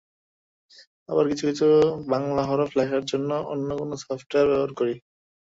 আবার 1.09 1.25
কিছু 1.31 1.43
কিছু 1.49 1.65
বাংলা 2.07 2.43
হরফ 2.43 2.69
লেখার 2.77 3.03
জন্য 3.05 3.29
অন্য 3.51 3.69
কোনো 3.79 3.95
সফটওয়্যার 4.03 4.49
ব্যবহার 4.49 4.71
করি। 4.79 4.95